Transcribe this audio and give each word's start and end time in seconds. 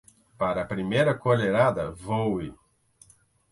Para 0.39 0.63
a 0.63 0.69
primeira 0.73 1.13
colherada, 1.13 1.91
voe. 1.91 2.47